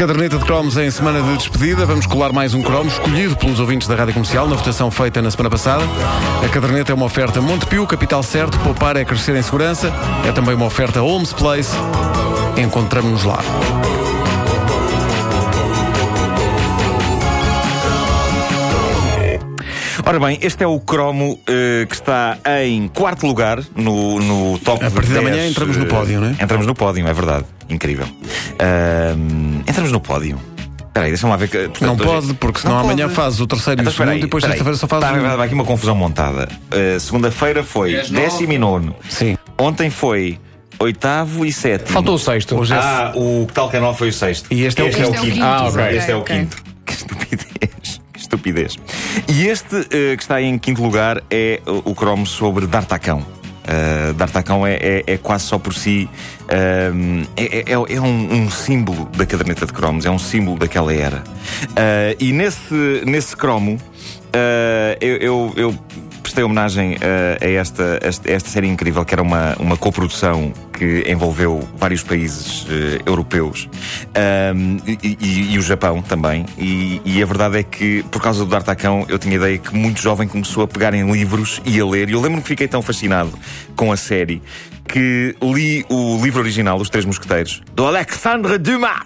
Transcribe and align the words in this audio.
Caderneta 0.00 0.38
de 0.38 0.44
cromos 0.46 0.78
em 0.78 0.90
semana 0.90 1.20
de 1.20 1.36
despedida. 1.36 1.84
Vamos 1.84 2.06
colar 2.06 2.32
mais 2.32 2.54
um 2.54 2.62
cromo 2.62 2.88
escolhido 2.88 3.36
pelos 3.36 3.60
ouvintes 3.60 3.86
da 3.86 3.94
Rádio 3.94 4.14
Comercial 4.14 4.48
na 4.48 4.56
votação 4.56 4.90
feita 4.90 5.20
na 5.20 5.30
semana 5.30 5.50
passada. 5.50 5.84
A 6.42 6.48
caderneta 6.48 6.90
é 6.90 6.94
uma 6.94 7.04
oferta 7.04 7.42
Montepio, 7.42 7.86
capital 7.86 8.22
certo, 8.22 8.58
poupar 8.60 8.96
é 8.96 9.04
crescer 9.04 9.36
em 9.36 9.42
segurança. 9.42 9.92
É 10.26 10.32
também 10.32 10.54
uma 10.54 10.64
oferta 10.64 11.02
Holmes 11.02 11.34
Place. 11.34 11.76
Encontramos-nos 12.56 13.24
lá. 13.24 13.40
Ora 20.10 20.18
bem, 20.18 20.40
este 20.42 20.64
é 20.64 20.66
o 20.66 20.80
cromo 20.80 21.38
eh, 21.46 21.86
que 21.88 21.94
está 21.94 22.36
em 22.64 22.88
quarto 22.88 23.24
lugar 23.28 23.62
no, 23.76 24.18
no 24.18 24.58
top 24.58 24.84
A 24.84 24.90
partir 24.90 25.10
de 25.10 25.14
da 25.14 25.20
10, 25.20 25.30
manhã 25.30 25.46
entramos 25.46 25.76
no 25.76 25.84
eh, 25.84 25.88
pódio, 25.88 26.20
não 26.20 26.26
é? 26.26 26.30
Entramos 26.42 26.66
no 26.66 26.74
pódio, 26.74 27.06
é 27.06 27.12
verdade. 27.12 27.44
Incrível. 27.68 28.06
Ahm, 28.58 29.60
entramos 29.68 29.92
no 29.92 30.00
pódio. 30.00 30.36
Espera 30.80 31.06
aí, 31.06 31.12
deixa-me 31.12 31.30
lá 31.30 31.36
ver. 31.36 31.48
Que, 31.48 31.58
portanto, 31.68 31.82
Não 31.82 31.94
hoje- 31.94 32.04
pode, 32.26 32.34
porque 32.34 32.58
senão 32.58 32.74
Não 32.74 32.80
amanhã 32.80 33.04
pode. 33.04 33.14
fazes 33.14 33.38
o 33.38 33.46
terceiro 33.46 33.78
e 33.78 33.82
o 33.82 33.84
Então, 33.84 33.92
segundo 33.92 34.08
aí, 34.10 34.18
e 34.18 34.22
depois 34.22 34.42
sexta-feira 34.42 34.76
só 34.76 34.88
fazes 34.88 35.08
Está, 35.08 35.20
um. 35.20 35.30
Está 35.30 35.44
aqui 35.44 35.54
uma 35.54 35.64
confusão 35.64 35.94
montada. 35.94 36.48
Uh, 36.72 36.98
Segunda-feira 36.98 37.62
foi 37.62 37.92
décimo 38.10 38.52
e 38.52 38.58
nono. 38.58 38.96
Sim. 39.08 39.38
Ontem 39.56 39.90
foi 39.90 40.40
oitavo 40.80 41.46
e 41.46 41.52
sétimo. 41.52 41.88
Faltou 41.92 42.16
o 42.16 42.18
sexto. 42.18 42.56
Hoje 42.58 42.74
é- 42.74 42.78
Ah, 42.78 43.12
o 43.14 43.46
que 43.46 43.52
tal 43.52 43.68
canal 43.70 43.94
foi 43.94 44.08
o 44.08 44.12
sexto. 44.12 44.52
E 44.52 44.64
este 44.64 44.80
é 44.80 44.84
o 44.84 44.88
este 44.88 45.02
é 45.02 45.06
o 45.06 45.12
quinto. 45.12 45.40
Ah, 45.40 45.68
ok. 45.68 45.96
Este 45.96 46.10
é 46.10 46.16
o 46.16 46.22
quinto. 46.24 46.56
Que 46.84 46.94
estupidez. 46.94 48.00
Que 48.12 48.18
estupidez. 48.18 48.76
E 49.28 49.46
este 49.46 49.76
eh, 49.90 50.16
que 50.16 50.22
está 50.22 50.40
em 50.40 50.58
quinto 50.58 50.82
lugar 50.82 51.22
é 51.30 51.60
o, 51.66 51.90
o 51.90 51.94
cromo 51.94 52.26
sobre 52.26 52.66
D'Artacão. 52.66 53.24
Uh, 53.62 54.12
D'Artacão 54.14 54.66
é, 54.66 54.74
é- 54.74 55.04
é 55.06 55.16
quase 55.18 55.44
só 55.44 55.58
por 55.58 55.72
si 55.74 56.08
um, 56.92 57.22
é, 57.36 57.72
é- 57.72 58.00
um, 58.00 58.32
um 58.44 58.50
símbolo 58.50 59.04
da 59.16 59.24
caderneta 59.24 59.64
de 59.66 59.72
cromos, 59.72 60.04
é 60.06 60.10
um 60.10 60.18
símbolo 60.18 60.58
daquela 60.58 60.92
era. 60.92 61.18
Uh, 61.18 62.16
e 62.18 62.32
nesse, 62.32 63.02
nesse 63.06 63.36
cromo 63.36 63.74
uh, 63.74 64.96
eu, 65.00 65.16
eu- 65.18 65.52
eu 65.56 65.78
prestei 66.30 66.44
homenagem 66.44 66.92
uh, 66.94 67.44
a 67.44 67.48
esta, 67.50 67.98
esta, 68.00 68.30
esta 68.30 68.48
série 68.48 68.68
incrível, 68.68 69.04
que 69.04 69.12
era 69.12 69.20
uma, 69.22 69.56
uma 69.58 69.76
coprodução 69.76 70.52
que 70.72 71.02
envolveu 71.08 71.68
vários 71.76 72.02
países 72.04 72.64
eh, 72.70 73.00
europeus 73.04 73.68
um, 74.56 74.76
e, 74.86 75.18
e- 75.20 75.52
e 75.54 75.58
o 75.58 75.62
Japão 75.62 76.00
também. 76.00 76.46
E, 76.56 77.02
e 77.04 77.22
a 77.22 77.26
verdade 77.26 77.58
é 77.58 77.62
que, 77.62 78.02
por 78.10 78.22
causa 78.22 78.44
do 78.44 78.50
D'Artacão, 78.50 79.04
eu 79.08 79.18
tinha 79.18 79.34
a 79.34 79.36
ideia 79.36 79.58
que 79.58 79.74
muito 79.74 80.00
jovem 80.00 80.26
começou 80.26 80.62
a 80.62 80.68
pegar 80.68 80.94
em 80.94 81.10
livros 81.12 81.60
e 81.66 81.78
a 81.80 81.84
ler. 81.84 82.08
E 82.08 82.12
eu 82.12 82.18
lembro-me 82.20 82.40
que 82.42 82.48
fiquei 82.48 82.66
tão 82.68 82.80
fascinado 82.80 83.36
com 83.76 83.92
a 83.92 83.96
série 83.96 84.40
que 84.88 85.34
li 85.42 85.84
o 85.90 86.18
livro 86.22 86.40
original, 86.40 86.78
Os 86.80 86.88
Três 86.88 87.04
Mosqueteiros, 87.04 87.60
do 87.74 87.84
Alexandre 87.86 88.56
Dumas. 88.56 89.00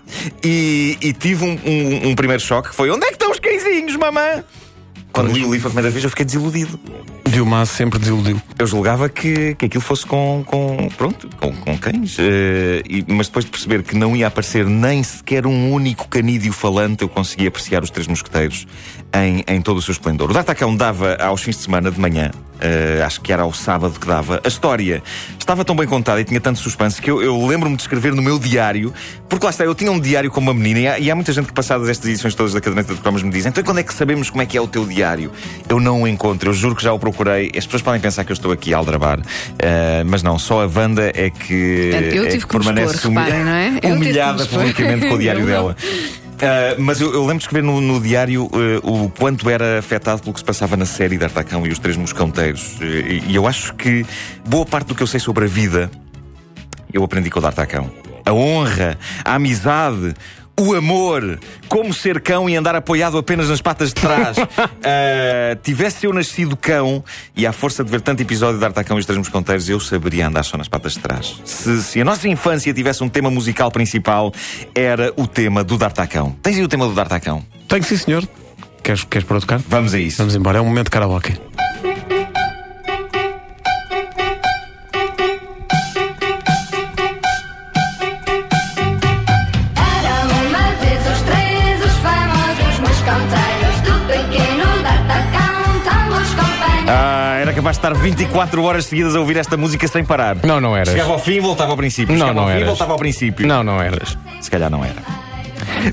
E, 0.44 0.96
tive 1.18 1.44
um, 1.44 1.58
um- 1.64 2.08
um 2.10 2.14
primeiro 2.14 2.42
choque 2.42 2.68
que 2.68 2.74
foi: 2.76 2.88
onde 2.90 3.04
é 3.04 3.08
que 3.08 3.14
estão 3.14 3.30
os 3.32 3.40
cãezinhos, 3.40 3.96
mamã? 3.96 4.44
Quando 5.14 5.32
li 5.32 5.44
o 5.44 5.52
livro 5.52 5.68
a 5.68 5.70
primeira 5.70 5.90
vez, 5.90 6.02
eu 6.02 6.10
fiquei 6.10 6.24
desiludido. 6.24 6.76
Dilma 7.34 7.66
sempre 7.66 7.98
desiludiu. 7.98 8.40
Eu 8.56 8.64
julgava 8.66 9.08
que, 9.08 9.56
que 9.56 9.66
aquilo 9.66 9.82
fosse 9.82 10.06
com, 10.06 10.44
com 10.46 10.88
pronto, 10.96 11.28
com, 11.40 11.52
com 11.52 11.76
cães. 11.76 12.16
eh, 12.20 12.80
e- 12.88 13.04
mas 13.08 13.26
depois 13.26 13.44
de 13.44 13.50
perceber 13.50 13.82
que 13.82 13.96
não 13.96 14.14
ia 14.14 14.28
aparecer 14.28 14.64
nem 14.66 15.02
sequer 15.02 15.44
um 15.44 15.72
único 15.72 16.06
canídeo 16.06 16.52
falante, 16.52 17.02
eu 17.02 17.08
consegui 17.08 17.48
apreciar 17.48 17.82
os 17.82 17.90
Três 17.90 18.06
Mosqueteiros 18.06 18.68
em, 19.12 19.42
em 19.48 19.60
todo 19.60 19.78
o 19.78 19.82
seu 19.82 19.90
esplendor. 19.90 20.30
O 20.30 20.32
D'Artacão 20.32 20.76
dava 20.76 21.16
aos 21.16 21.42
fins 21.42 21.56
de 21.56 21.62
semana, 21.64 21.90
de 21.90 21.98
manhã, 22.00 22.30
eh, 22.60 23.02
acho 23.04 23.20
que 23.20 23.32
era 23.32 23.42
ao 23.42 23.52
sábado 23.52 23.98
que 23.98 24.06
dava, 24.06 24.40
a 24.44 24.48
história 24.48 25.02
estava 25.38 25.64
tão 25.64 25.74
bem 25.74 25.86
contada 25.88 26.20
e 26.20 26.24
tinha 26.24 26.40
tanto 26.40 26.58
suspense 26.60 27.02
que 27.02 27.10
eu, 27.10 27.20
eu 27.20 27.46
lembro-me 27.46 27.74
de 27.76 27.82
escrever 27.82 28.14
no 28.14 28.22
meu 28.22 28.38
diário, 28.38 28.92
porque 29.28 29.44
lá 29.44 29.50
está, 29.50 29.64
eu 29.64 29.74
tinha 29.74 29.90
um 29.90 29.98
diário 30.00 30.30
com 30.30 30.40
uma 30.40 30.54
menina 30.54 30.78
e 30.80 30.86
há, 30.88 30.98
e 31.00 31.10
há 31.10 31.14
muita 31.16 31.32
gente 31.32 31.46
que, 31.46 31.52
passadas 31.52 31.88
estas 31.88 32.08
edições 32.08 32.34
todas 32.34 32.52
da 32.52 32.60
Caderneta 32.60 32.94
de 32.94 33.00
Cromos, 33.00 33.22
me 33.24 33.30
dizem: 33.30 33.50
então 33.50 33.62
quando 33.64 33.78
é 33.78 33.82
que 33.82 33.92
sabemos 33.92 34.30
como 34.30 34.40
é 34.42 34.46
que 34.46 34.56
é 34.56 34.60
o 34.60 34.68
teu 34.68 34.84
diário? 34.86 35.32
Eu 35.68 35.80
não 35.80 36.02
o 36.02 36.08
encontro, 36.08 36.50
eu 36.50 36.54
juro 36.54 36.76
que 36.76 36.82
já 36.82 36.92
o 36.92 36.98
procurei. 36.98 37.23
As 37.32 37.64
pessoas 37.64 37.82
podem 37.82 38.00
pensar 38.00 38.24
que 38.24 38.32
eu 38.32 38.34
estou 38.34 38.52
aqui 38.52 38.72
a 38.74 38.78
aldrabar, 38.78 39.20
eh, 39.58 40.02
mas 40.04 40.22
não, 40.22 40.38
só 40.38 40.62
a 40.62 40.66
Wanda 40.66 41.10
é 41.14 41.30
que, 41.30 41.90
Portanto, 41.90 42.14
eu 42.14 42.24
é 42.24 42.28
tive 42.28 42.46
que 42.46 42.52
permanece 42.52 42.94
expor, 42.96 43.10
reparem, 43.12 43.44
não 43.44 43.52
é? 43.52 43.78
Eu 43.82 43.94
humilhada 43.94 44.46
publicamente 44.46 45.08
com 45.08 45.14
o 45.14 45.18
diário 45.18 45.44
dela. 45.46 45.76
Uh, 46.34 46.80
mas 46.80 47.00
eu, 47.00 47.12
eu 47.14 47.20
lembro 47.20 47.38
de 47.38 47.44
escrever 47.44 47.62
no, 47.62 47.80
no 47.80 48.00
diário 48.00 48.46
uh, 48.46 48.50
o 48.82 49.08
quanto 49.08 49.48
era 49.48 49.78
afetado 49.78 50.20
pelo 50.20 50.34
que 50.34 50.40
se 50.40 50.44
passava 50.44 50.76
na 50.76 50.84
série 50.84 51.16
de 51.16 51.24
Artacão 51.24 51.64
e 51.64 51.70
os 51.70 51.78
Três 51.78 51.96
Moscanteiros. 51.96 52.76
Uh, 52.80 52.84
e, 52.84 53.24
e 53.28 53.34
eu 53.36 53.46
acho 53.46 53.72
que 53.74 54.04
boa 54.44 54.66
parte 54.66 54.88
do 54.88 54.94
que 54.94 55.02
eu 55.02 55.06
sei 55.06 55.20
sobre 55.20 55.44
a 55.44 55.48
vida 55.48 55.90
eu 56.92 57.02
aprendi 57.02 57.30
com 57.30 57.38
o 57.38 57.42
D'Artacão. 57.42 57.90
A 58.24 58.32
honra, 58.32 58.98
a 59.24 59.34
amizade, 59.34 60.14
o 60.58 60.74
amor, 60.74 61.38
como 61.68 61.92
ser 61.92 62.20
cão 62.20 62.48
e 62.48 62.56
andar 62.56 62.74
apoiado 62.76 63.18
apenas 63.18 63.48
nas 63.48 63.60
patas 63.60 63.88
de 63.88 63.94
trás. 63.96 64.36
Uh, 64.38 65.56
tivesse 65.62 66.06
eu 66.06 66.12
nascido 66.12 66.56
cão 66.56 67.04
e 67.36 67.46
à 67.46 67.52
força 67.52 67.82
de 67.82 67.90
ver 67.90 68.00
tanto 68.00 68.22
episódio 68.22 68.54
de 68.54 68.60
D'Artacão 68.60 68.96
e 68.96 69.00
os 69.00 69.06
Três 69.06 69.18
Mosconteiros, 69.18 69.68
eu 69.68 69.80
saberia 69.80 70.28
andar 70.28 70.44
só 70.44 70.56
nas 70.56 70.68
patas 70.68 70.92
de 70.92 71.00
trás. 71.00 71.40
Se, 71.44 71.82
se 71.82 72.00
a 72.00 72.04
nossa 72.04 72.28
infância 72.28 72.72
tivesse 72.72 73.02
um 73.02 73.08
tema 73.08 73.30
musical 73.30 73.70
principal, 73.70 74.32
era 74.74 75.12
o 75.16 75.26
tema 75.26 75.64
do 75.64 75.76
D'Artacão. 75.76 76.36
Tens 76.42 76.56
aí 76.56 76.62
o 76.62 76.68
tema 76.68 76.86
do 76.86 76.94
D'Artacão? 76.94 77.44
Tenho 77.68 77.82
sim, 77.82 77.96
senhor. 77.96 78.28
Queres, 78.82 79.02
queres 79.04 79.26
pôr 79.26 79.38
a 79.38 79.40
tocar? 79.40 79.60
Vamos 79.66 79.94
a 79.94 79.98
isso. 79.98 80.18
Vamos 80.18 80.36
embora, 80.36 80.58
é 80.58 80.60
um 80.60 80.66
momento 80.66 80.86
de 80.86 80.90
karaoke. 80.90 81.32
Capaz 97.64 97.78
de 97.78 97.86
estar 97.86 97.94
24 97.94 98.62
horas 98.62 98.84
seguidas 98.84 99.16
a 99.16 99.20
ouvir 99.20 99.38
esta 99.38 99.56
música 99.56 99.88
sem 99.88 100.04
parar. 100.04 100.36
Não, 100.44 100.60
não 100.60 100.76
eras. 100.76 100.90
Chegava 100.90 101.14
ao 101.14 101.18
fim 101.18 101.36
e 101.36 101.40
voltava 101.40 101.70
ao 101.70 101.76
princípio. 101.78 102.14
Não, 102.14 102.26
Chegava 102.26 102.34
não 102.34 102.42
ao 102.42 102.48
fim 102.48 102.52
e 102.52 102.56
eras. 102.56 102.68
voltava 102.68 102.92
ao 102.92 102.98
princípio. 102.98 103.46
Não, 103.46 103.64
não 103.64 103.80
eras. 103.80 104.18
Se 104.42 104.50
calhar 104.50 104.68
não 104.68 104.84
era. 104.84 104.96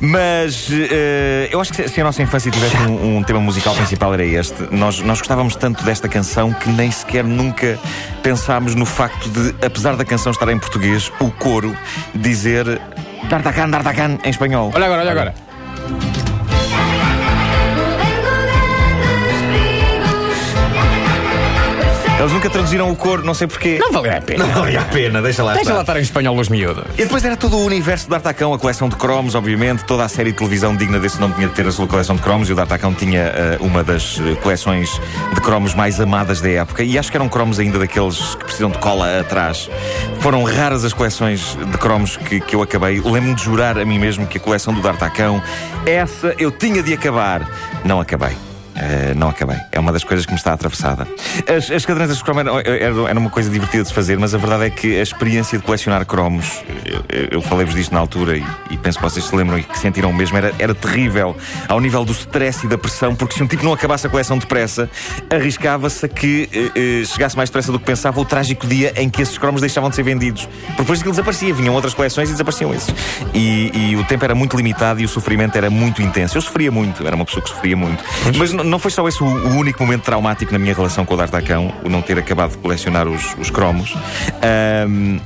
Mas 0.01 0.67
eh, 0.69 1.47
eu 1.49 1.61
acho 1.61 1.71
que 1.71 1.87
se 1.87 2.01
a 2.01 2.03
nossa 2.03 2.21
infância 2.21 2.51
tivesse 2.51 2.75
um, 2.75 3.19
um 3.19 3.23
tema 3.23 3.39
musical 3.39 3.73
principal 3.73 4.13
era 4.13 4.25
este. 4.25 4.67
Nós, 4.69 4.99
nós 4.99 5.19
gostávamos 5.19 5.55
tanto 5.55 5.81
desta 5.85 6.09
canção 6.09 6.51
que 6.51 6.67
nem 6.69 6.91
sequer 6.91 7.23
nunca 7.23 7.79
pensámos 8.21 8.75
no 8.75 8.85
facto 8.85 9.29
de, 9.29 9.55
apesar 9.65 9.95
da 9.95 10.03
canção 10.03 10.33
estar 10.33 10.49
em 10.49 10.59
português, 10.59 11.09
o 11.21 11.31
coro 11.31 11.73
dizer 12.13 12.65
D'Artacan, 13.29 13.69
D'Artacan 13.69 14.17
em 14.25 14.29
espanhol. 14.29 14.71
Olha 14.75 14.87
agora, 14.87 15.01
olha 15.03 15.11
agora. 15.11 15.50
Eles 22.21 22.33
nunca 22.33 22.51
traduziram 22.51 22.91
o 22.91 22.95
coro, 22.95 23.25
não 23.25 23.33
sei 23.33 23.47
porquê. 23.47 23.79
Não 23.79 23.91
valia 23.91 24.19
a 24.19 24.21
pena. 24.21 24.45
Não 24.45 24.53
valia 24.53 24.81
a 24.81 24.85
pena, 24.85 25.23
deixa 25.23 25.41
lá 25.43 25.53
Deixa 25.53 25.63
estar. 25.63 25.73
lá 25.73 25.81
estar 25.81 25.97
em 25.97 26.03
espanhol 26.03 26.37
os 26.37 26.49
miúdos. 26.49 26.83
E 26.93 27.01
depois 27.03 27.25
era 27.25 27.35
todo 27.35 27.57
o 27.57 27.65
universo 27.65 28.05
do 28.05 28.11
D'Artacão, 28.11 28.53
a 28.53 28.59
coleção 28.59 28.87
de 28.87 28.95
cromos, 28.95 29.33
obviamente, 29.33 29.83
toda 29.85 30.03
a 30.03 30.07
série 30.07 30.31
de 30.31 30.37
televisão 30.37 30.75
digna 30.75 30.99
desse 30.99 31.19
nome 31.19 31.33
tinha 31.33 31.47
de 31.47 31.55
ter 31.55 31.65
a 31.65 31.71
sua 31.71 31.87
coleção 31.87 32.15
de 32.15 32.21
cromos 32.21 32.47
e 32.47 32.53
o 32.53 32.55
D'Artacão 32.55 32.93
tinha 32.93 33.21
eh, 33.21 33.57
uma 33.59 33.83
das 33.83 34.19
eh, 34.19 34.35
coleções 34.35 35.01
de 35.33 35.41
cromos 35.41 35.73
mais 35.73 35.99
amadas 35.99 36.39
da 36.41 36.49
época. 36.49 36.83
E 36.83 36.95
acho 36.95 37.09
que 37.09 37.17
eram 37.17 37.27
cromos 37.27 37.57
ainda 37.59 37.79
daqueles 37.79 38.35
que 38.35 38.43
precisam 38.43 38.69
de 38.69 38.77
cola 38.77 39.19
atrás. 39.19 39.67
Foram 40.19 40.43
raras 40.43 40.85
as 40.85 40.93
coleções 40.93 41.57
de 41.71 41.77
cromos 41.79 42.17
que, 42.17 42.39
que 42.39 42.55
eu 42.55 42.61
acabei. 42.61 43.01
Lembro-me 43.01 43.33
de 43.33 43.43
jurar 43.43 43.79
a 43.79 43.83
mim 43.83 43.97
mesmo 43.97 44.27
que 44.27 44.37
a 44.37 44.41
coleção 44.41 44.75
do 44.75 44.81
D'Artacão, 44.81 45.41
essa 45.87 46.35
eu 46.37 46.51
tinha 46.51 46.83
de 46.83 46.93
acabar. 46.93 47.49
Não 47.83 47.99
acabei. 47.99 48.50
Uh, 48.73 49.13
não 49.17 49.29
acabei. 49.29 49.57
É 49.71 49.79
uma 49.79 49.91
das 49.91 50.03
coisas 50.03 50.25
que 50.25 50.31
me 50.31 50.37
está 50.37 50.53
atravessada. 50.53 51.05
As, 51.47 51.69
as 51.69 51.85
cadernetas 51.85 52.17
de 52.17 52.23
cromo 52.23 52.39
eram, 52.39 52.59
eram, 52.59 53.07
eram 53.07 53.21
uma 53.21 53.29
coisa 53.29 53.49
divertida 53.49 53.83
de 53.83 53.89
se 53.89 53.93
fazer, 53.93 54.17
mas 54.17 54.33
a 54.33 54.37
verdade 54.37 54.65
é 54.65 54.69
que 54.69 54.97
a 54.99 55.03
experiência 55.03 55.57
de 55.57 55.63
colecionar 55.63 56.05
cromos, 56.05 56.63
eu, 56.85 57.27
eu- 57.31 57.41
falei-vos 57.41 57.75
disto 57.75 57.91
na 57.91 57.99
altura 57.99 58.37
e, 58.37 58.45
e 58.69 58.77
penso 58.77 58.97
que 58.97 59.03
vocês 59.03 59.25
se 59.25 59.35
lembram 59.35 59.59
e 59.59 59.63
que 59.63 59.77
sentiram 59.77 60.09
o 60.09 60.13
mesmo, 60.13 60.37
era, 60.37 60.53
era 60.57 60.73
terrível 60.73 61.35
ao 61.67 61.79
nível 61.81 62.05
do 62.05 62.13
stress 62.13 62.65
e 62.65 62.69
da 62.69 62.77
pressão, 62.77 63.13
porque 63.13 63.35
se 63.35 63.43
um 63.43 63.47
tipo 63.47 63.63
não 63.63 63.73
acabasse 63.73 64.07
a 64.07 64.09
coleção 64.09 64.37
depressa, 64.37 64.89
arriscava-se 65.29 66.05
a 66.05 66.09
que 66.09 66.49
eh, 66.75 67.03
chegasse 67.05 67.35
mais 67.35 67.49
depressa 67.49 67.71
do 67.71 67.79
que 67.79 67.85
pensava 67.85 68.19
o 68.19 68.25
trágico 68.25 68.65
dia 68.67 68.93
em 68.95 69.09
que 69.09 69.21
esses 69.21 69.37
cromos 69.37 69.61
deixavam 69.61 69.89
de 69.89 69.95
ser 69.95 70.03
vendidos. 70.03 70.45
Porque 70.67 70.81
depois 70.83 70.99
aquilo 70.99 71.11
desaparecia, 71.13 71.53
vinham 71.53 71.73
outras 71.73 71.93
coleções 71.93 72.29
e 72.29 72.31
desapareciam 72.31 72.73
esses. 72.73 72.93
E, 73.33 73.71
e 73.91 73.95
o 73.95 74.03
tempo 74.05 74.23
era 74.23 74.35
muito 74.35 74.55
limitado 74.57 74.99
e 75.01 75.05
o 75.05 75.07
sofrimento 75.07 75.55
era 75.57 75.69
muito 75.69 76.01
intenso. 76.01 76.37
Eu 76.37 76.41
sofria 76.41 76.71
muito, 76.71 77.05
era 77.05 77.15
uma 77.15 77.25
pessoa 77.25 77.41
que 77.43 77.49
sofria 77.49 77.75
muito. 77.75 78.03
Mas 78.37 78.51
não 78.63 78.79
foi 78.79 78.91
só 78.91 79.07
esse 79.07 79.21
o, 79.23 79.25
o 79.25 79.57
único 79.57 79.83
momento 79.83 80.03
traumático 80.03 80.51
na 80.51 80.59
minha 80.59 80.73
relação 80.73 81.05
com 81.05 81.13
o 81.13 81.17
D'Artacão, 81.17 81.73
o 81.83 81.89
não 81.89 82.01
ter 82.01 82.17
acabado 82.17 82.51
de 82.51 82.57
colecionar 82.57 83.07
os, 83.07 83.35
os 83.37 83.49
cromos. 83.49 83.95
Ahm, 84.41 85.19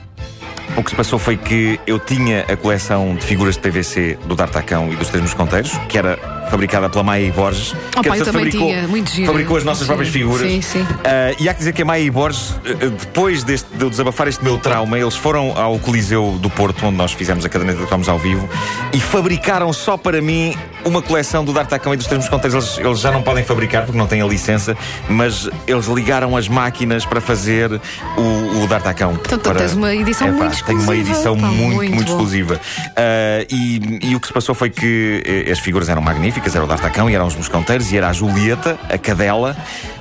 o 0.78 0.84
que 0.84 0.90
se 0.90 0.96
passou 0.96 1.18
foi 1.18 1.38
que 1.38 1.80
eu 1.88 2.00
tinha 2.00 2.42
a 2.42 2.58
coleção 2.58 3.16
de 3.16 3.26
figuras 3.26 3.56
de 3.56 3.62
PVC 3.62 4.18
do 4.26 4.36
D'Artacão 4.36 4.92
e 4.92 4.96
dos 4.96 5.08
Três 5.10 5.24
Mosconteiros, 5.24 5.72
que 5.88 5.98
era 5.98 6.18
fabricada 6.56 6.90
pela 6.90 7.04
Maia 7.04 7.26
e 7.26 7.32
Borges. 7.32 7.76
Oh, 7.98 8.02
que 8.02 8.08
pá, 8.08 8.18
eu 8.18 8.26
fabricou, 8.26 8.68
tinha, 8.68 8.88
muito 8.88 9.12
gira. 9.12 9.28
fabricou 9.28 9.58
as 9.58 9.66
nossas 9.66 9.86
próprias 9.86 10.10
figuras. 10.10 10.50
Sim, 10.50 10.62
sim. 10.62 10.88
Ah, 11.04 11.36
e 11.38 11.50
há 11.50 11.54
que 11.54 11.60
dizer 11.60 11.74
que 11.74 11.82
a 11.82 11.86
Maia 11.86 12.02
e 12.02 12.10
Borges, 12.10 12.56
eh, 12.64 12.74
depois 12.88 13.44
deste, 13.44 13.68
de 13.76 13.84
eu 13.84 13.90
desabafar 13.90 14.30
este 14.30 14.42
meu 14.42 14.58
trauma, 14.58 14.98
eles 14.98 15.16
foram 15.16 15.52
ao 15.58 15.78
Coliseu 15.80 16.38
do 16.40 16.50
Porto, 16.50 16.86
onde 16.86 16.96
nós 16.96 17.12
fizemos 17.12 17.44
a 17.44 17.50
caderneta 17.50 17.82
de 17.82 17.88
cromos 17.88 18.08
ao 18.08 18.18
vivo, 18.18 18.48
e 18.94 19.02
fabricaram 19.02 19.74
só 19.74 19.98
para 19.98 20.22
mim 20.22 20.56
uma 20.86 21.02
coleção 21.02 21.44
do 21.44 21.52
D'Artacão 21.52 21.94
e 21.94 21.98
dos 21.98 22.08
Três 22.08 22.24
Mosconteiros. 22.24 22.78
Eles, 22.78 22.88
eles 22.88 23.00
já 23.02 23.12
não 23.12 23.22
podem 23.22 23.44
fabricar 23.44 23.84
porque 23.84 23.98
não 23.98 24.08
têm 24.08 24.22
a 24.22 24.26
licença, 24.26 24.78
mas 25.10 25.50
eles 25.68 25.88
ligaram 25.88 26.38
as 26.38 26.48
máquinas 26.48 27.06
para 27.06 27.20
fazer 27.20 27.82
o, 28.18 28.45
o 28.64 28.68
D'Artacão. 28.68 29.16
Portanto, 29.16 29.42
para... 29.44 29.60
tens 29.60 29.74
uma 29.74 29.94
edição 29.94 30.28
Epá, 30.28 30.38
muito 30.38 30.64
Tenho 30.64 30.80
uma 30.82 30.96
exclusiva. 30.96 31.12
edição 31.12 31.38
Pá, 31.38 31.48
muito, 31.48 31.76
muito 31.76 31.96
muito, 31.96 32.10
exclusiva. 32.10 32.62
Ah, 32.96 33.46
e, 33.50 34.00
e 34.02 34.16
o 34.16 34.20
que 34.20 34.28
se 34.28 34.34
passou 34.34 34.56
foi 34.56 34.70
que 34.70 35.24
eh, 35.48 35.52
as 35.52 35.60
figuras 35.60 35.90
eram 35.90 36.02
magníficas, 36.02 36.56
era 36.56 36.64
o 36.64 36.68
D'Artacão 36.68 37.10
e 37.10 37.16
eram 37.16 37.28
os 37.28 37.36
Mosconteiros, 37.36 37.92
e 37.92 37.98
era 37.98 38.10
a 38.10 38.14
Julieta, 38.14 38.78
a 38.90 38.98
cadela, 38.98 39.56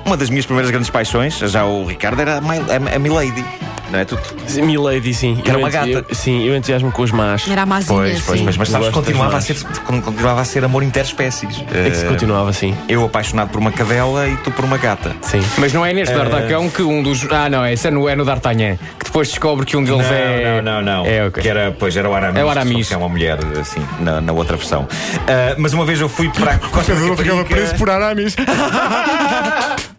uma 0.05 0.17
das 0.17 0.31
minhas 0.31 0.47
primeiras 0.47 0.71
grandes 0.71 0.91
paixões. 0.91 1.39
Já 1.39 1.65
o 1.65 1.85
Ricardo 1.85 2.21
era 2.21 2.39
a, 2.39 2.41
My- 2.41 2.59
a, 2.93 2.97
a 2.97 2.99
Milady. 2.99 3.45
Não 3.95 4.01
é? 4.01 4.05
Tu, 4.05 4.19
Milady, 4.63 5.15
sim. 5.15 5.41
Era 5.45 5.55
Eu 5.55 5.59
uma 5.61 5.71
gata. 5.71 5.89
eu- 5.89 6.05
sim, 6.13 6.43
eu 6.45 6.57
entusiasmo 6.57 6.91
com 6.91 7.03
os 7.03 7.13
más. 7.13 7.49
Era 7.49 7.63
a 7.63 7.67
mazinha, 7.67 7.97
Pois, 7.97 8.21
pois, 8.23 8.41
sim. 8.41 8.45
mas, 8.45 8.57
mas 8.57 8.69
Eu 8.69 8.73
sabes, 8.73 8.89
gosto 8.89 8.97
das 8.97 9.05
continuava 9.07 9.31
a, 9.31 9.35
más. 9.37 9.45
ser, 9.45 9.57
continuava 9.85 10.41
a 10.41 10.45
ser 10.45 10.65
amor 10.65 10.83
interespécies. 10.83 11.63
É 11.73 11.91
que 11.91 11.97
se 11.97 12.05
Ah, 12.05 12.09
continuava 12.09 12.51
assim. 12.51 12.77
Eu 12.89 13.05
apaixonado 13.05 13.51
por 13.51 13.59
uma 13.61 13.71
cadela 13.71 14.27
e 14.27 14.37
tu 14.39 14.51
por 14.51 14.65
uma 14.65 14.77
gata. 14.79 15.15
Sim. 15.23 15.41
Mas 15.59 15.73
não 15.73 15.87
é 15.87 15.93
neste 15.93 16.13
D'Artacão 16.13 16.69
que 16.69 16.83
um 16.83 17.03
dos. 17.05 17.25
Ah, 17.31 17.49
não, 17.49 17.65
esse 17.65 17.87
é 17.87 17.91
no, 17.93 18.09
é 18.09 18.17
no 18.17 18.25
D'Artagnan. 18.25 18.77
Que 18.99 19.05
depois 19.05 19.29
descobre 19.29 19.65
que 19.65 19.77
um 19.77 19.85
deles 19.85 20.07
é. 20.11 20.61
Não, 20.61 20.83
não, 20.83 20.83
não. 20.83 21.07
É, 21.07 21.27
ok. 21.29 21.41
Que 21.41 21.49
era, 21.49 21.71
pois, 21.79 21.97
era 21.97 22.11
o 22.11 22.15
Aramis. 22.15 22.41
É 22.41 22.45
o 22.45 22.51
Aramis. 22.51 22.89
Que 22.89 22.95
é 22.95 22.97
uma 22.97 23.09
mulher, 23.09 23.39
assim, 23.61 23.81
na, 24.01 24.21
na 24.21 24.33
outra 24.33 24.57
versão. 24.57 24.89
Ah, 25.29 25.55
mas 25.57 25.73
uma 25.73 25.85
vez 25.85 26.01
eu 26.01 26.09
fui 26.09 26.29
para 26.31 26.55
a 26.55 26.59
Costa 26.69 26.95
da 26.95 27.01
Pedro 27.01 27.17
ficava 27.17 27.45
preso 27.45 27.75
por 27.77 27.89
aramis. 27.91 28.35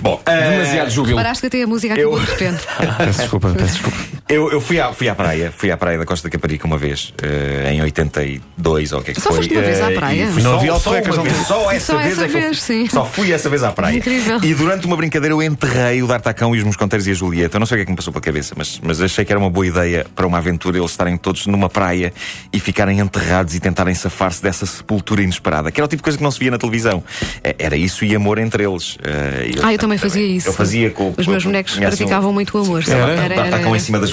Bom, 0.00 0.20
Demasiado 0.24 0.90
júbilo. 0.90 1.16
Paraste 1.16 1.40
que 1.42 1.46
até 1.48 1.62
a 1.62 1.66
música 1.66 1.94
Eu- 1.94 2.14
acabou 2.14 2.24
de 2.24 2.30
repente. 2.44 2.66
Peço 2.98 3.18
desculpa, 3.20 3.48
peço 3.56 3.72
desculpa. 3.72 3.98
Eu, 4.28 4.50
eu 4.52 4.60
fui, 4.60 4.78
à, 4.78 4.92
fui 4.92 5.08
à 5.08 5.14
praia, 5.14 5.52
fui 5.56 5.70
à 5.70 5.76
praia 5.76 5.98
da 5.98 6.04
Costa 6.04 6.28
da 6.28 6.32
Caparica 6.32 6.66
uma 6.66 6.76
vez, 6.76 7.14
eh, 7.22 7.72
em 7.72 7.80
82 7.82 8.92
ou 8.92 9.00
o 9.00 9.02
que 9.02 9.12
é 9.12 9.14
que 9.14 9.20
Só 9.20 9.28
foi. 9.30 9.38
foste 9.38 9.52
uma 9.54 9.62
vez 9.62 9.80
à 9.80 9.90
Eh, 9.90 9.94
praia? 9.94 10.26
fui 10.32 10.42
Não 10.42 10.50
só, 10.52 10.56
havia 10.58 10.74
só 10.78 10.90
uma 10.90 11.00
não 11.00 11.22
vez, 11.24 11.36
só 11.46 11.70
essa 11.72 11.92
Só 11.92 11.98
vez 11.98 12.12
essa 12.12 12.24
é 12.24 12.28
que 12.28 12.36
eu 12.36 12.40
vez, 12.42 12.58
fui- 12.58 12.76
sim. 12.84 12.88
Só 12.88 13.04
fui 13.04 13.32
essa 13.32 13.48
vez 13.48 13.62
à 13.62 13.72
praia. 13.72 13.96
Incrível. 13.96 14.38
E 14.42 14.54
durante 14.54 14.86
uma 14.86 14.96
brincadeira 14.96 15.34
eu 15.34 15.42
enterrei 15.42 16.02
o 16.02 16.06
D'Artacão 16.06 16.54
e 16.54 16.58
os 16.58 16.64
Mosconteiros 16.64 17.06
e 17.06 17.10
a 17.10 17.14
Julieta. 17.14 17.56
Eu 17.56 17.60
não 17.60 17.66
sei 17.66 17.76
o 17.76 17.78
que 17.78 17.82
é 17.82 17.84
que 17.86 17.90
me 17.90 17.96
passou 17.96 18.12
pela 18.12 18.22
cabeça, 18.22 18.54
mas, 18.56 18.78
mas 18.82 19.00
achei 19.00 19.24
que 19.24 19.32
era 19.32 19.38
uma 19.40 19.50
boa 19.50 19.66
ideia 19.66 20.06
para 20.14 20.26
uma 20.26 20.38
aventura 20.38 20.78
eles 20.78 20.90
estarem 20.90 21.16
todos 21.16 21.46
numa 21.46 21.68
praia 21.70 22.12
e 22.52 22.60
ficarem 22.60 22.98
enterrados 23.00 23.54
e 23.54 23.60
tentarem 23.60 23.94
safar-se 23.94 24.42
dessa 24.42 24.66
sepultura 24.66 25.22
inesperada, 25.22 25.70
que 25.72 25.80
era 25.80 25.86
o 25.86 25.88
tipo 25.88 25.98
de 26.00 26.04
coisa 26.04 26.18
que 26.18 26.24
não 26.24 26.30
se 26.30 26.38
via 26.38 26.50
na 26.50 26.58
televisão. 26.58 27.02
Eh, 27.42 27.54
Era 27.58 27.76
isso 27.76 28.04
e 28.04 28.14
amor 28.14 28.38
entre 28.38 28.64
eles. 28.64 28.98
Eh, 29.02 29.52
Ah, 29.62 29.72
eu 29.72 29.78
também 29.78 29.96
fazia 29.98 30.22
isso. 30.24 30.48
Eu 30.48 30.52
fazia 30.52 30.90
com 30.90 31.12
Os 31.16 31.26
meus 31.26 31.44
bonecos 31.44 31.76
um- 31.76 31.80
praticavam 31.80 32.32
muito 32.32 32.56
o 32.58 32.60
amor. 32.62 32.82
Era? 32.86 33.12
Era, 33.12 33.34
Tá- 33.34 33.46
era, 33.46 33.58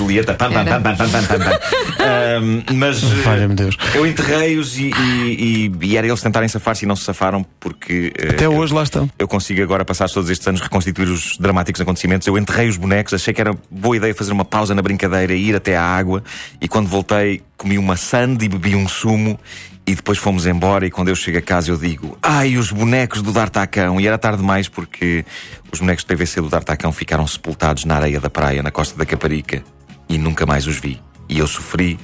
Julieta. 0.06 0.34
Pam, 0.36 0.52
pam, 0.52 0.66
pam, 0.66 0.82
pam, 0.82 0.96
pam, 0.96 1.10
pam, 1.10 1.40
pam. 1.40 1.60
Ahm, 2.00 2.64
mas 2.76 3.02
eh, 3.04 3.08
Valha-me 3.24 3.56
Deus. 3.56 3.78
eu 3.94 4.06
enterrei-os 4.06 4.78
e, 4.78 4.92
e, 4.92 5.72
e, 5.82 5.86
e 5.88 5.98
era 5.98 6.06
eles 6.08 6.22
tentarem 6.22 6.48
safar-se 6.48 6.86
e 6.86 6.88
não 6.88 6.96
se 6.96 7.04
safaram 7.04 7.46
porque 7.60 8.14
eh, 8.18 8.30
Até 8.32 8.46
eu- 8.46 8.56
hoje 8.56 8.74
lá 8.74 8.84
estão. 8.84 9.10
eu 9.18 9.28
consigo 9.28 9.62
agora, 9.64 9.84
passados 9.84 10.14
todos 10.14 10.30
estes 10.30 10.48
anos, 10.48 10.62
reconstituir 10.62 11.08
os 11.10 11.38
dramáticos 11.38 11.82
acontecimentos. 11.82 12.28
Eu 12.28 12.38
enterrei 12.38 12.68
os 12.70 12.78
bonecos, 12.78 13.14
achei 13.14 13.34
que 13.34 13.42
era 13.42 13.56
boa 13.70 13.96
ideia 13.98 14.14
fazer 14.14 14.32
uma 14.32 14.46
pausa 14.46 14.76
na 14.76 14.82
brincadeira 14.82 15.34
e 15.34 15.50
ir 15.50 15.56
até 15.56 15.76
à 15.76 15.84
água. 15.84 16.24
E 16.62 16.68
quando 16.68 16.88
voltei, 16.88 17.42
comi 17.58 17.78
uma 17.78 17.96
sand 17.96 18.38
e 18.42 18.48
bebi 18.50 18.76
um 18.76 18.88
sumo. 18.88 19.40
E 19.88 19.94
depois 19.94 20.18
fomos 20.18 20.48
embora. 20.48 20.88
E 20.88 20.90
quando 20.90 21.10
eu 21.10 21.16
chego 21.16 21.38
a 21.38 21.42
casa, 21.44 21.70
eu 21.70 21.78
digo: 21.78 22.18
Ai, 22.22 22.58
os 22.58 22.72
bonecos 22.72 23.22
do 23.22 23.32
D'Artacão. 23.32 24.02
E 24.02 24.08
era 24.08 24.18
tarde 24.18 24.40
demais 24.40 24.68
porque 24.68 25.24
os 25.72 25.80
bonecos 25.80 26.04
de 26.04 26.16
PVC 26.16 26.42
do 26.42 26.50
D'Artacão 26.50 26.92
ficaram 26.92 27.28
sepultados 27.28 27.86
na 27.86 27.96
areia 27.98 28.20
da 28.20 28.28
praia, 28.30 28.64
na 28.64 28.72
costa 28.72 28.98
da 28.98 29.06
Caparica. 29.06 29.64
E 30.08 30.18
nunca 30.18 30.46
mais 30.46 30.68
os 30.68 30.78
vi. 30.78 31.02
E 31.28 31.40
eu 31.40 31.48
sofri. 31.48 32.00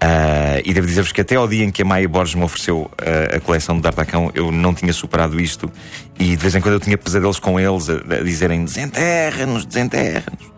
Ah, 0.00 0.60
e 0.64 0.74
devo 0.74 0.86
dizer-vos 0.86 1.12
que 1.12 1.20
até 1.20 1.36
ao 1.36 1.48
dia 1.48 1.64
em 1.64 1.70
que 1.70 1.82
a 1.82 1.84
Maia 1.84 2.08
Borges 2.08 2.34
me 2.34 2.42
ofereceu 2.42 2.90
ah, 2.98 3.36
a 3.36 3.40
coleção 3.40 3.76
de 3.76 3.82
D'Artacão, 3.82 4.30
eu 4.34 4.52
não 4.52 4.74
tinha 4.74 4.92
superado 4.92 5.40
isto. 5.40 5.70
E 6.18 6.30
de 6.30 6.36
vez 6.36 6.54
em 6.54 6.60
quando 6.60 6.74
eu 6.74 6.80
tinha 6.80 6.98
pesadelos 6.98 7.38
com 7.38 7.58
eles 7.58 7.88
a, 7.88 7.94
a 7.94 8.22
dizerem 8.22 8.64
desenterra-nos, 8.64 9.64
desenterra-nos. 9.64 10.56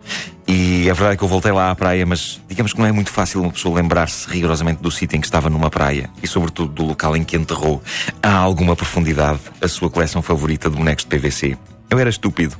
E 0.51 0.89
a 0.89 0.93
verdade 0.93 1.13
é 1.13 1.17
que 1.17 1.23
eu 1.23 1.27
voltei 1.27 1.51
lá 1.51 1.69
à 1.69 1.75
praia, 1.75 2.07
mas 2.07 2.41
digamos 2.47 2.73
que 2.73 2.79
não 2.79 2.87
é 2.87 2.91
muito 2.91 3.11
fácil 3.11 3.39
uma 3.41 3.51
pessoa 3.51 3.75
lembrar-se 3.75 4.27
rigorosamente 4.27 4.81
do 4.81 4.89
sítio 4.89 5.15
em 5.15 5.21
que 5.21 5.27
estava 5.27 5.47
numa 5.47 5.69
praia 5.69 6.09
e, 6.23 6.27
sobretudo, 6.27 6.73
do 6.73 6.85
local 6.85 7.15
em 7.15 7.23
que 7.23 7.37
enterrou 7.37 7.83
a 8.23 8.33
alguma 8.33 8.75
profundidade 8.75 9.39
a 9.61 9.67
sua 9.67 9.91
coleção 9.91 10.23
favorita 10.23 10.67
de 10.67 10.75
bonecos 10.75 11.05
de 11.05 11.15
PVC. 11.15 11.55
Eu 11.87 11.99
era 11.99 12.09
estúpido. 12.09 12.57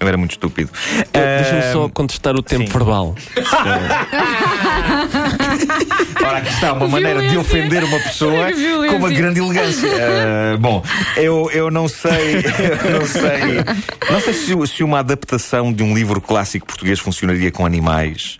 Eu 0.00 0.08
era 0.08 0.16
muito 0.16 0.30
estúpido. 0.32 0.70
Deixa-me 1.12 1.58
Ah, 1.60 1.72
só 1.72 1.88
contestar 1.90 2.34
o 2.34 2.42
tempo 2.42 2.64
sim. 2.64 2.72
verbal. 2.72 3.14
Ora, 6.24 6.38
aqui 6.38 6.48
está 6.48 6.72
uma 6.72 6.88
maneira 7.00 7.28
de 7.28 7.36
ofender 7.36 7.84
uma 7.84 7.98
pessoa 8.00 8.46
com 8.88 8.96
uma 8.96 9.10
grande 9.10 9.40
elegância. 9.40 9.88
Ah, 9.90 10.56
bom, 10.58 10.82
eu, 11.16 11.50
eu 11.52 11.70
não 11.70 11.88
sei, 11.88 12.36
eu 12.84 13.00
não 13.00 13.06
sei, 13.06 14.10
não 14.10 14.20
sei 14.20 14.34
se, 14.34 14.66
se 14.68 14.82
uma 14.82 15.00
adaptação 15.00 15.72
de 15.72 15.82
um 15.82 15.94
livro 15.94 16.20
clássico 16.20 16.66
português 16.66 16.98
funcionaria 16.98 17.50
com 17.50 17.66
animais, 17.66 18.38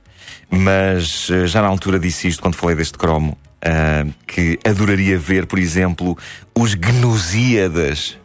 mas 0.51 1.29
ah, 1.31 1.47
já 1.47 1.61
na 1.63 1.69
altura 1.69 1.99
disse 1.99 2.29
isto 2.29 2.41
quando 2.41 2.55
falei 2.55 2.77
deste 2.77 2.97
cromo. 2.97 3.37
ah, 3.63 4.07
que 4.27 4.59
adoraria 4.65 5.19
ver, 5.19 5.47
por 5.47 5.59
exemplo, 5.59 6.17
os 6.59 6.75
Gnusíadas. 6.75 8.17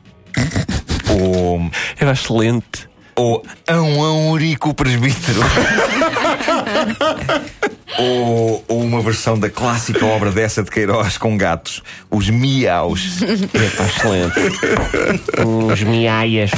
ou, 1.10 1.70
Era 2.00 2.12
excelente. 2.14 2.88
Ou 3.16 3.44
Ão 3.68 4.04
Ão 4.04 4.30
Urico 4.32 4.74
Presbítero. 4.74 5.40
ou, 7.98 8.64
ou 8.68 8.82
uma 8.82 9.02
versão 9.02 9.38
da 9.40 9.50
clássica 9.50 10.06
obra 10.06 10.32
dessa 10.32 10.64
de 10.64 10.70
Queiroz 10.70 11.18
com 11.18 11.38
gatos, 11.38 11.82
os 12.12 12.30
Miaus. 12.30 13.20
É 13.54 13.86
excelente. 13.86 14.40
Uns 15.46 15.82
miaias. 15.84 16.52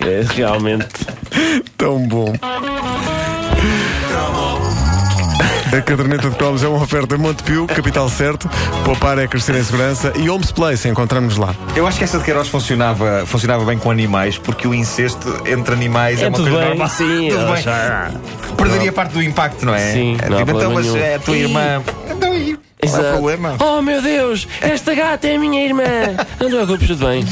É, 0.00 0.34
realmente. 0.34 1.06
Tão 1.76 2.06
bom. 2.06 2.32
A 5.76 5.80
caderneta 5.82 6.28
de 6.28 6.36
cromos 6.36 6.62
é 6.64 6.68
uma 6.68 6.82
oferta 6.82 7.16
Montepio, 7.16 7.66
capital 7.66 8.08
certo. 8.08 8.50
Poupar 8.84 9.18
é 9.18 9.28
crescer 9.28 9.54
em 9.54 9.62
segurança. 9.62 10.12
E 10.16 10.28
Homes 10.28 10.50
Place, 10.50 10.88
encontramos 10.88 11.36
lá. 11.36 11.54
Eu 11.76 11.86
acho 11.86 11.96
que 11.98 12.04
essa 12.04 12.18
de 12.18 12.24
Queiroz 12.24 12.48
funcionava, 12.48 13.24
funcionava 13.26 13.64
bem 13.64 13.78
com 13.78 13.90
animais, 13.90 14.36
porque 14.36 14.66
o 14.66 14.74
incesto 14.74 15.42
entre 15.46 15.72
animais 15.74 16.20
é, 16.20 16.24
É 16.24 16.28
uma 16.28 16.36
tudo 16.36 16.50
coisa 16.50 16.58
bem, 16.60 16.68
normal. 16.70 16.88
sim. 16.88 17.28
Tudo 17.30 17.52
bem. 17.52 17.62
já- 17.62 18.10
Perderia 18.56 18.92
parte 18.92 19.12
do 19.12 19.22
impacto, 19.22 19.64
não 19.64 19.74
é? 19.74 19.92
Sim, 19.92 20.16
é, 20.20 20.28
não 20.28 20.38
tipo, 20.38 20.50
então, 20.56 20.72
mas 20.72 20.86
nenhum. 20.86 20.96
é 20.98 21.14
a 21.14 21.18
tua 21.20 21.36
Ih. 21.36 21.42
irmã. 21.42 21.82
Então, 22.10 22.34
e 22.36 22.58
qual 22.88 23.02
é 23.04 23.12
problema? 23.12 23.56
Oh 23.60 23.80
meu 23.82 24.02
Deus, 24.02 24.48
esta 24.60 24.94
gata 24.94 25.26
é 25.28 25.36
a 25.36 25.38
minha 25.38 25.64
irmã. 25.64 25.82
Não 26.40 26.48
te 26.48 26.52
preocupes, 26.56 26.88
tudo 26.88 27.06
bem. 27.06 27.24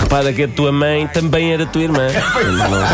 Repara 0.00 0.32
que 0.32 0.44
a 0.44 0.48
tua 0.48 0.72
mãe 0.72 1.06
também 1.08 1.52
era 1.52 1.66
tua 1.66 1.82
irmã. 1.82 2.06
Não- 2.08 2.86